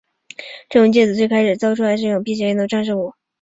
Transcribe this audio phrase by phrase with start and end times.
[0.67, 3.13] 这种戒指最开始造出来时是一种辟邪用的装饰物。